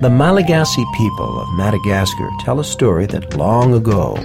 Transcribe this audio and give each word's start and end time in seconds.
The 0.00 0.08
Malagasy 0.08 0.86
people 0.96 1.38
of 1.38 1.52
Madagascar 1.52 2.30
tell 2.40 2.58
a 2.58 2.64
story 2.64 3.04
that 3.08 3.36
long 3.36 3.74
ago, 3.74 4.16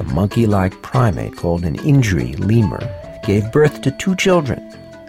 a 0.00 0.02
monkey 0.02 0.44
like 0.44 0.82
primate 0.82 1.36
called 1.36 1.62
an 1.62 1.76
Indri 1.78 2.36
lemur 2.36 2.80
gave 3.24 3.52
birth 3.52 3.80
to 3.82 3.92
two 3.92 4.16
children. 4.16 4.58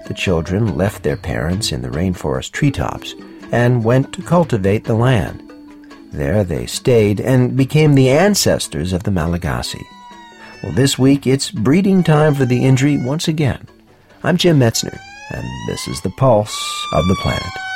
The 0.07 0.13
children 0.13 0.77
left 0.77 1.02
their 1.02 1.17
parents 1.17 1.71
in 1.71 1.81
the 1.81 1.89
rainforest 1.89 2.52
treetops 2.52 3.15
and 3.52 3.84
went 3.84 4.13
to 4.13 4.21
cultivate 4.21 4.84
the 4.84 4.93
land. 4.93 5.41
There 6.12 6.43
they 6.43 6.67
stayed 6.67 7.20
and 7.20 7.57
became 7.57 7.95
the 7.95 8.12
ancestors 8.12 8.93
of 8.93 9.01
the 9.01 9.12
Malagasy. 9.12 9.88
Well, 10.62 10.73
this 10.73 10.99
week 10.99 11.26
it's 11.26 11.49
breeding 11.49 12.03
time 12.03 12.35
for 12.35 12.45
the 12.45 12.62
Indri 12.62 13.03
once 13.03 13.27
again. 13.27 13.67
I'm 14.23 14.38
Jim 14.38 14.59
Metzner, 14.59 14.99
and 15.31 15.48
this 15.67 15.88
is 15.88 15.99
the 16.01 16.12
pulse 16.12 16.85
of 16.93 17.07
the 17.07 17.17
planet. 17.23 17.70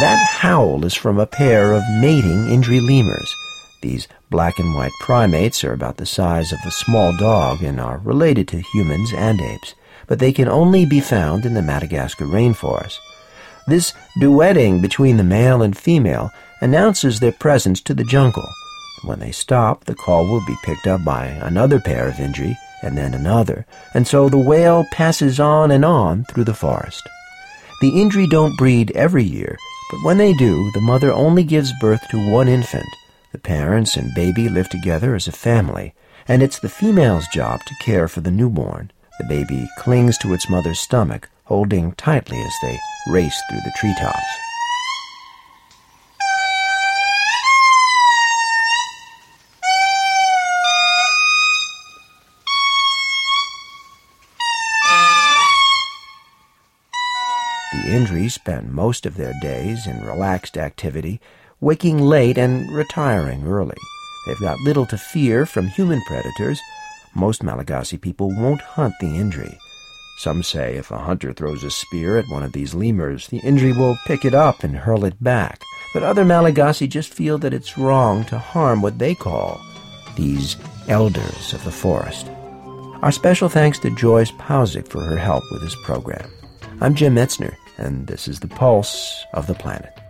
That 0.00 0.18
howl 0.26 0.84
is 0.84 0.94
from 0.94 1.20
a 1.20 1.26
pair 1.26 1.72
of 1.72 1.82
mating 2.00 2.46
Indri 2.46 2.84
lemurs. 2.84 3.32
These 3.80 4.08
black 4.28 4.58
and 4.58 4.74
white 4.74 4.90
primates 4.98 5.62
are 5.62 5.72
about 5.72 5.98
the 5.98 6.04
size 6.04 6.52
of 6.52 6.58
a 6.66 6.72
small 6.72 7.16
dog 7.16 7.62
and 7.62 7.78
are 7.78 7.98
related 7.98 8.48
to 8.48 8.60
humans 8.72 9.12
and 9.14 9.40
apes, 9.40 9.74
but 10.08 10.18
they 10.18 10.32
can 10.32 10.48
only 10.48 10.84
be 10.84 11.00
found 11.00 11.46
in 11.46 11.54
the 11.54 11.62
Madagascar 11.62 12.24
rainforest. 12.24 12.98
This 13.68 13.92
duetting 14.20 14.82
between 14.82 15.16
the 15.16 15.22
male 15.22 15.62
and 15.62 15.78
female 15.78 16.32
announces 16.60 17.20
their 17.20 17.30
presence 17.30 17.80
to 17.82 17.94
the 17.94 18.04
jungle. 18.04 18.48
When 19.04 19.20
they 19.20 19.30
stop, 19.30 19.84
the 19.84 19.94
call 19.94 20.26
will 20.26 20.44
be 20.44 20.56
picked 20.64 20.88
up 20.88 21.04
by 21.04 21.26
another 21.26 21.78
pair 21.78 22.08
of 22.08 22.14
Indri, 22.14 22.56
and 22.82 22.98
then 22.98 23.14
another, 23.14 23.64
and 23.94 24.08
so 24.08 24.28
the 24.28 24.38
wail 24.38 24.84
passes 24.90 25.38
on 25.38 25.70
and 25.70 25.84
on 25.84 26.24
through 26.24 26.44
the 26.44 26.52
forest. 26.52 27.08
The 27.80 27.92
Indri 27.92 28.28
don't 28.28 28.56
breed 28.56 28.90
every 28.92 29.24
year, 29.24 29.56
but 29.90 30.02
when 30.02 30.18
they 30.18 30.32
do, 30.32 30.70
the 30.72 30.80
mother 30.80 31.12
only 31.12 31.44
gives 31.44 31.78
birth 31.80 32.06
to 32.08 32.30
one 32.30 32.48
infant. 32.48 32.88
The 33.32 33.38
parents 33.38 33.96
and 33.96 34.14
baby 34.14 34.48
live 34.48 34.68
together 34.68 35.14
as 35.14 35.28
a 35.28 35.32
family, 35.32 35.94
and 36.26 36.42
it's 36.42 36.58
the 36.58 36.68
female's 36.68 37.26
job 37.28 37.60
to 37.66 37.84
care 37.84 38.08
for 38.08 38.20
the 38.20 38.30
newborn. 38.30 38.90
The 39.18 39.26
baby 39.28 39.68
clings 39.78 40.18
to 40.18 40.32
its 40.32 40.48
mother's 40.48 40.80
stomach, 40.80 41.28
holding 41.44 41.92
tightly 41.92 42.40
as 42.40 42.54
they 42.62 42.78
race 43.08 43.40
through 43.50 43.60
the 43.64 43.72
treetops. 43.76 44.24
The 57.74 57.90
Indri 57.90 58.30
spend 58.30 58.72
most 58.72 59.04
of 59.04 59.16
their 59.16 59.34
days 59.42 59.86
in 59.86 60.06
relaxed 60.06 60.56
activity, 60.56 61.20
waking 61.60 61.98
late 61.98 62.38
and 62.38 62.70
retiring 62.72 63.46
early. 63.46 63.76
They've 64.26 64.40
got 64.40 64.60
little 64.60 64.86
to 64.86 64.96
fear 64.96 65.44
from 65.44 65.66
human 65.66 66.00
predators. 66.06 66.58
Most 67.14 67.42
Malagasy 67.42 67.98
people 67.98 68.30
won't 68.30 68.62
hunt 68.62 68.94
the 69.00 69.08
Indri. 69.08 69.58
Some 70.18 70.42
say 70.42 70.76
if 70.76 70.90
a 70.90 70.98
hunter 70.98 71.32
throws 71.32 71.62
a 71.62 71.70
spear 71.70 72.16
at 72.16 72.28
one 72.28 72.42
of 72.42 72.52
these 72.52 72.74
lemurs, 72.74 73.26
the 73.28 73.40
Indri 73.40 73.76
will 73.76 73.98
pick 74.06 74.24
it 74.24 74.34
up 74.34 74.64
and 74.64 74.76
hurl 74.76 75.04
it 75.04 75.22
back. 75.22 75.60
But 75.92 76.04
other 76.04 76.24
Malagasy 76.24 76.86
just 76.88 77.12
feel 77.12 77.36
that 77.38 77.52
it's 77.52 77.76
wrong 77.76 78.24
to 78.26 78.38
harm 78.38 78.80
what 78.80 78.98
they 78.98 79.14
call 79.14 79.60
these 80.16 80.56
elders 80.88 81.52
of 81.52 81.64
the 81.64 81.72
forest. 81.72 82.30
Our 83.02 83.12
special 83.12 83.50
thanks 83.50 83.78
to 83.80 83.90
Joyce 83.90 84.30
Pausick 84.30 84.88
for 84.88 85.02
her 85.02 85.18
help 85.18 85.44
with 85.50 85.60
this 85.60 85.76
program. 85.84 86.30
I'm 86.80 86.94
Jim 86.94 87.14
Metzner 87.16 87.54
and 87.78 88.06
this 88.06 88.28
is 88.28 88.40
the 88.40 88.48
pulse 88.48 89.24
of 89.32 89.46
the 89.46 89.54
planet. 89.54 90.03